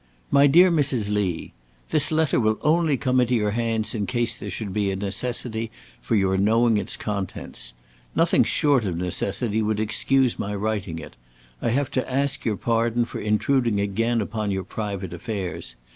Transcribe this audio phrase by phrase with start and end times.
[0.31, 1.11] "My dear Mrs.
[1.13, 1.53] Lee,
[1.91, 5.69] "This letter will only come into your hands in case there should be a necessity
[6.01, 7.73] for your knowing its contents.
[8.15, 11.17] Nothing short of necessity would excuse my writing it.
[11.61, 15.75] I have to ask your pardon for intruding again upon your private affairs.